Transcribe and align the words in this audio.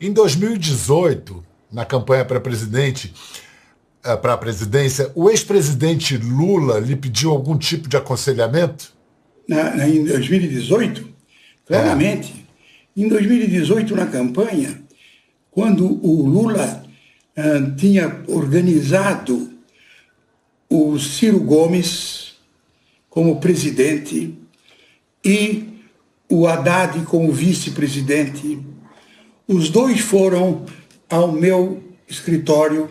Em 0.00 0.12
2018, 0.12 1.42
na 1.72 1.84
campanha 1.84 2.24
para 2.24 2.38
presidente, 2.38 3.14
eh, 4.04 4.16
para 4.16 4.34
a 4.34 4.38
presidência, 4.38 5.10
o 5.14 5.30
ex-presidente 5.30 6.16
Lula 6.18 6.78
lhe 6.78 6.94
pediu 6.94 7.30
algum 7.30 7.56
tipo 7.56 7.88
de 7.88 7.96
aconselhamento? 7.96 8.92
Na, 9.48 9.88
em 9.88 10.04
2018, 10.04 11.08
claramente. 11.66 12.46
É. 12.96 13.00
Em 13.02 13.08
2018, 13.08 13.96
na 13.96 14.06
campanha, 14.06 14.82
quando 15.50 15.86
o 16.06 16.26
Lula 16.26 16.84
uh, 17.36 17.76
tinha 17.76 18.22
organizado 18.26 19.50
o 20.68 20.98
Ciro 20.98 21.40
Gomes 21.40 22.36
como 23.08 23.40
presidente 23.40 24.34
e 25.24 25.80
o 26.28 26.46
Haddad 26.46 27.02
como 27.06 27.32
vice-presidente, 27.32 28.58
os 29.48 29.70
dois 29.70 30.00
foram 30.00 30.66
ao 31.08 31.30
meu 31.30 31.82
escritório. 32.08 32.90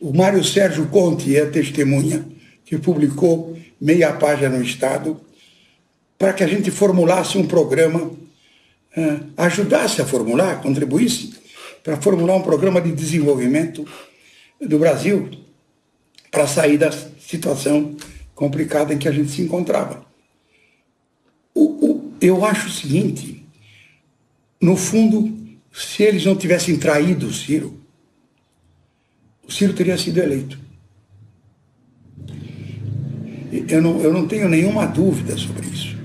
O 0.00 0.16
Mário 0.16 0.44
Sérgio 0.44 0.86
Conte 0.86 1.36
é 1.36 1.46
testemunha 1.46 2.24
que 2.64 2.78
publicou 2.78 3.58
meia 3.80 4.12
página 4.12 4.50
no 4.56 4.62
Estado 4.62 5.20
para 6.16 6.32
que 6.32 6.44
a 6.44 6.46
gente 6.46 6.70
formulasse 6.70 7.38
um 7.38 7.46
programa, 7.46 8.02
uh, 8.02 9.26
ajudasse 9.36 10.02
a 10.02 10.06
formular, 10.06 10.60
contribuísse 10.60 11.34
para 11.82 11.96
formular 12.00 12.36
um 12.36 12.42
programa 12.42 12.80
de 12.80 12.92
desenvolvimento 12.92 13.86
do 14.60 14.78
Brasil 14.78 15.30
para 16.30 16.46
sair 16.46 16.76
da 16.76 16.90
situação 16.92 17.96
complicada 18.34 18.92
em 18.92 18.98
que 18.98 19.08
a 19.08 19.12
gente 19.12 19.30
se 19.30 19.42
encontrava. 19.42 20.04
O, 21.54 21.62
o, 21.62 22.12
eu 22.20 22.44
acho 22.44 22.68
o 22.68 22.70
seguinte, 22.70 23.44
no 24.60 24.76
fundo, 24.76 25.47
se 25.72 26.02
eles 26.02 26.24
não 26.24 26.36
tivessem 26.36 26.76
traído 26.76 27.26
o 27.26 27.32
Ciro, 27.32 27.78
o 29.46 29.52
Ciro 29.52 29.72
teria 29.72 29.96
sido 29.96 30.18
eleito. 30.18 30.58
Eu 33.68 33.80
não, 33.80 34.00
eu 34.00 34.12
não 34.12 34.26
tenho 34.26 34.48
nenhuma 34.48 34.86
dúvida 34.86 35.36
sobre 35.36 35.66
isso. 35.66 35.96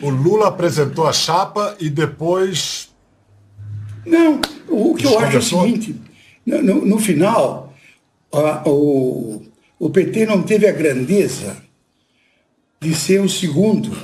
O 0.00 0.10
Lula 0.10 0.48
apresentou 0.48 1.06
a 1.06 1.12
chapa 1.12 1.76
e 1.80 1.90
depois. 1.90 2.90
Não, 4.06 4.40
o 4.68 4.94
que 4.94 5.06
eu 5.06 5.18
acho 5.18 5.36
é 5.36 5.38
o 5.38 5.42
seguinte: 5.42 6.00
no, 6.46 6.84
no 6.84 6.98
final, 6.98 7.74
a, 8.32 8.68
o, 8.68 9.42
o 9.78 9.90
PT 9.90 10.26
não 10.26 10.42
teve 10.42 10.68
a 10.68 10.72
grandeza 10.72 11.56
de 12.80 12.94
ser 12.94 13.20
o 13.20 13.28
segundo 13.28 13.96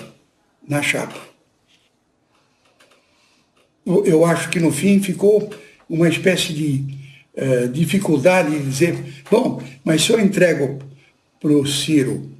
na 0.66 0.82
chapa. 0.82 1.20
Eu 3.84 4.24
acho 4.24 4.50
que 4.50 4.60
no 4.60 4.70
fim 4.70 5.00
ficou 5.00 5.52
uma 5.88 6.08
espécie 6.08 6.52
de 6.52 6.84
uh, 7.34 7.68
dificuldade 7.68 8.50
de 8.50 8.64
dizer: 8.64 9.22
bom, 9.30 9.62
mas 9.84 10.02
se 10.02 10.12
eu 10.12 10.20
entrego 10.20 10.78
para 11.40 11.52
o 11.52 11.66
Ciro 11.66 12.30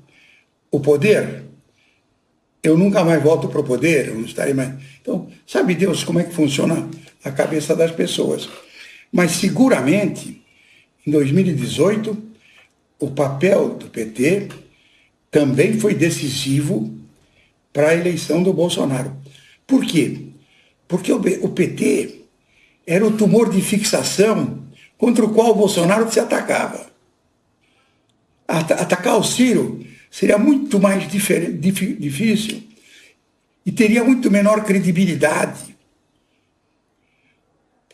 o 0.71 0.79
poder, 0.79 1.43
eu 2.63 2.77
nunca 2.77 3.03
mais 3.03 3.23
volto 3.23 3.49
para 3.49 3.61
o 3.61 3.65
poder, 3.65 4.09
eu 4.09 4.15
não 4.15 4.25
estarei 4.25 4.55
mais. 4.55 4.75
Então, 5.01 5.29
sabe 5.47 5.75
Deus 5.75 6.05
como 6.05 6.21
é 6.21 6.25
que 6.25 6.35
funciona 6.35 6.89
a 7.25 7.31
cabeça 7.31 7.75
das 7.75 7.91
pessoas. 7.91 8.49
Mas 9.11 9.33
seguramente, 9.33 10.43
em 11.07 11.11
2018, 11.11 12.17
o 12.99 13.11
papel 13.11 13.71
do 13.71 13.87
PT 13.87 14.49
também 15.31 15.79
foi 15.79 15.95
decisivo 15.95 16.95
para 17.73 17.89
a 17.89 17.95
eleição 17.95 18.43
do 18.43 18.53
Bolsonaro. 18.53 19.17
Por 19.67 19.85
quê? 19.85 20.30
Porque 20.91 21.13
o 21.13 21.49
PT 21.49 22.23
era 22.85 23.07
o 23.07 23.17
tumor 23.17 23.49
de 23.49 23.63
fixação 23.63 24.65
contra 24.99 25.25
o 25.25 25.33
qual 25.33 25.53
o 25.53 25.55
Bolsonaro 25.55 26.11
se 26.13 26.19
atacava. 26.19 26.91
Atacar 28.49 29.17
o 29.17 29.23
Ciro 29.23 29.87
seria 30.11 30.37
muito 30.37 30.81
mais 30.81 31.09
difícil 31.09 32.65
e 33.65 33.71
teria 33.71 34.03
muito 34.03 34.29
menor 34.33 34.65
credibilidade. 34.65 35.77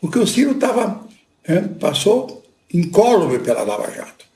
Porque 0.01 0.17
o 0.17 0.25
Ciro 0.25 0.53
estava, 0.53 1.07
é, 1.43 1.61
passou 1.61 2.43
incólume 2.73 3.37
pela 3.37 3.61
Lava 3.61 3.91
Jato. 3.91 4.26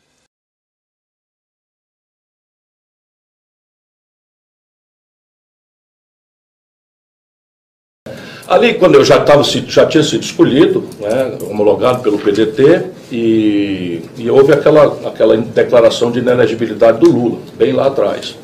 Ali, 8.51 8.73
quando 8.73 8.95
eu 8.95 9.05
já, 9.05 9.17
tava, 9.17 9.43
já 9.43 9.85
tinha 9.85 10.03
sido 10.03 10.23
escolhido, 10.23 10.83
né, 10.99 11.37
homologado 11.49 12.03
pelo 12.03 12.17
PDT, 12.17 12.83
e, 13.09 14.01
e, 14.17 14.29
houve 14.29 14.51
aquela, 14.51 14.87
aquela 15.07 15.37
declaração 15.37 16.11
de 16.11 16.19
inelegibilidade 16.19 16.99
do 16.99 17.09
Lula, 17.09 17.37
bem 17.57 17.71
lá 17.71 17.87
atrás. 17.87 18.35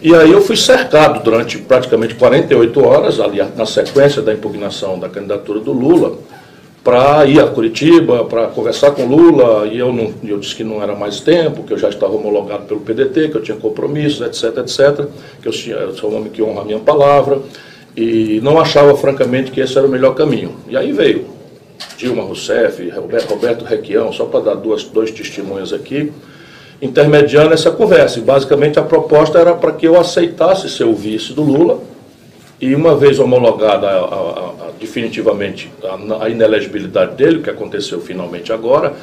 E 0.00 0.14
aí 0.14 0.30
eu 0.30 0.40
fui 0.40 0.56
cercado 0.56 1.20
durante 1.24 1.58
praticamente 1.58 2.14
48 2.14 2.86
horas, 2.86 3.18
ali 3.18 3.42
na 3.56 3.66
sequência 3.66 4.22
da 4.22 4.32
impugnação 4.32 5.00
da 5.00 5.08
candidatura 5.08 5.58
do 5.58 5.72
Lula, 5.72 6.16
para 6.84 7.26
ir 7.26 7.40
a 7.40 7.48
Curitiba, 7.48 8.24
para 8.26 8.46
conversar 8.46 8.92
com 8.92 9.04
Lula, 9.04 9.66
e 9.66 9.76
eu, 9.76 9.92
não, 9.92 10.14
eu 10.22 10.38
disse 10.38 10.54
que 10.54 10.62
não 10.62 10.80
era 10.80 10.94
mais 10.94 11.18
tempo, 11.18 11.64
que 11.64 11.72
eu 11.72 11.78
já 11.78 11.88
estava 11.88 12.12
homologado 12.12 12.66
pelo 12.66 12.78
PDT, 12.78 13.30
que 13.30 13.36
eu 13.36 13.42
tinha 13.42 13.56
compromissos, 13.56 14.20
etc, 14.20 14.58
etc, 14.58 15.08
que 15.42 15.48
eu, 15.48 15.76
eu 15.76 15.92
sou 15.96 16.12
um 16.12 16.18
homem 16.18 16.30
que 16.30 16.40
honra 16.40 16.60
a 16.60 16.64
minha 16.64 16.78
palavra, 16.78 17.40
e 17.96 18.40
não 18.42 18.58
achava, 18.58 18.96
francamente, 18.96 19.50
que 19.50 19.60
esse 19.60 19.76
era 19.76 19.86
o 19.86 19.90
melhor 19.90 20.14
caminho. 20.14 20.56
E 20.68 20.76
aí 20.76 20.92
veio 20.92 21.26
Dilma 21.96 22.22
Rousseff, 22.22 22.90
Roberto 23.28 23.64
Requião, 23.64 24.12
só 24.12 24.24
para 24.24 24.40
dar 24.40 24.54
duas, 24.54 24.84
dois 24.84 25.10
testemunhos 25.10 25.72
aqui, 25.72 26.12
intermediando 26.82 27.54
essa 27.54 27.70
conversa. 27.70 28.18
E 28.18 28.22
basicamente 28.22 28.78
a 28.78 28.82
proposta 28.82 29.38
era 29.38 29.54
para 29.54 29.72
que 29.72 29.86
eu 29.86 29.98
aceitasse 29.98 30.68
ser 30.68 30.84
o 30.84 30.94
vice 30.94 31.32
do 31.32 31.42
Lula, 31.42 31.80
e 32.60 32.74
uma 32.74 32.96
vez 32.96 33.18
homologada 33.18 33.86
a, 33.86 33.98
a, 33.98 33.98
a, 33.98 34.70
definitivamente 34.80 35.70
a, 36.20 36.28
inelegibilidade 36.28 37.14
dele, 37.16 37.40
que 37.40 37.50
aconteceu 37.50 38.00
finalmente 38.00 38.52
agora, 38.52 38.94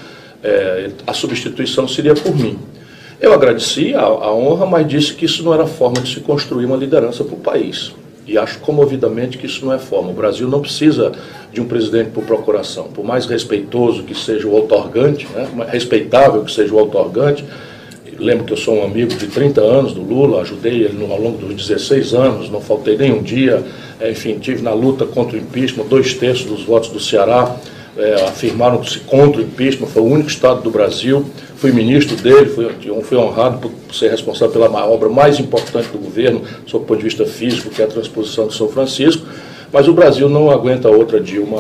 é, 0.44 0.90
a 1.06 1.14
substituição 1.14 1.88
seria 1.88 2.16
por 2.16 2.36
mim. 2.36 2.58
Eu 3.20 3.34
agradeci 3.34 3.94
a, 3.94 4.32
honra, 4.32 4.66
mas 4.66 4.88
disse 4.88 5.14
que 5.14 5.26
isso 5.26 5.44
não 5.44 5.54
era 5.54 5.68
forma 5.68 6.02
de 6.02 6.12
se 6.12 6.22
construir 6.22 6.66
uma 6.66 6.76
liderança 6.76 7.24
para 7.24 7.36
o 7.36 7.40
país. 7.40 7.94
E 8.32 8.38
acho 8.38 8.60
comovidamente 8.60 9.38
que 9.38 9.46
isso 9.46 9.66
não 9.66 9.74
é 9.74 9.78
forma. 9.78 10.12
O 10.12 10.14
Brasil 10.14 10.48
não 10.48 10.62
precisa 10.62 11.12
de 11.52 11.60
um 11.60 11.66
presidente 11.66 12.12
por 12.12 12.24
procuração. 12.24 12.86
Por 12.86 13.04
mais 13.04 13.26
respeitoso 13.26 14.04
que 14.04 14.16
seja 14.16 14.48
o 14.48 14.52
outorgante, 14.54 15.28
né, 15.36 15.50
respeitável 15.68 16.42
que 16.42 16.50
seja 16.50 16.74
o 16.74 16.78
outorgante, 16.78 17.44
lembro 18.18 18.46
que 18.46 18.54
eu 18.54 18.58
sou 18.58 18.78
um 18.78 18.86
amigo 18.86 19.14
de 19.14 19.28
30 19.28 19.60
anos 19.60 19.94
do 19.94 20.02
Lula, 20.02 20.44
ajudei 20.44 20.84
ele 20.84 21.06
ao 21.12 21.20
longo 21.20 21.46
dos 21.46 21.68
16 21.68 22.14
anos, 22.14 22.50
não 22.50 22.62
faltei 22.62 22.96
nenhum 22.96 23.22
dia, 23.22 23.66
é, 24.00 24.12
enfim, 24.12 24.40
tive 24.40 24.62
na 24.62 24.72
luta 24.72 25.06
contra 25.06 25.36
o 25.36 25.40
impeachment, 25.40 25.88
dois 25.88 26.14
terços 26.14 26.46
dos 26.46 26.64
votos 26.64 26.90
do 26.90 27.02
Ceará 27.02 27.58
é, 27.98 28.26
afirmaram-se 28.28 29.00
contra 29.00 29.42
o 29.42 29.44
impeachment, 29.44 29.88
foi 29.88 30.02
o 30.02 30.06
único 30.06 30.30
estado 30.30 30.62
do 30.62 30.72
Brasil, 30.72 31.26
fui 31.56 31.72
ministro 31.72 32.16
dele, 32.16 32.50
fui, 32.50 32.70
fui 33.04 33.18
honrado 33.18 33.60
por 33.60 33.94
ser 33.94 34.10
responsável 34.10 34.52
pela 34.52 34.86
obra 34.88 35.10
mais 35.10 35.40
importante 35.40 35.90
do 35.90 35.98
governo, 35.98 36.42
sob 36.66 36.84
o 36.84 36.88
ponto 36.88 36.98
de 36.98 37.04
vista 37.04 37.26
físico, 37.26 37.70
que 37.70 37.82
é 37.82 37.86
a 37.86 37.88
transposição 37.88 38.48
de 38.48 38.56
São 38.56 38.70
Francisco, 38.70 39.26
mas 39.72 39.88
o 39.88 39.94
Brasil 39.94 40.28
não 40.30 40.50
aguenta 40.50 40.90
outra 40.90 41.20
Dilma 41.20 41.58